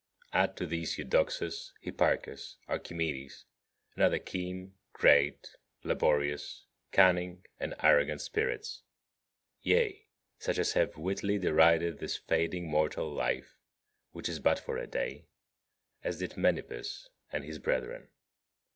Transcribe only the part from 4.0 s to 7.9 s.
other keen, great, laborious, cunning and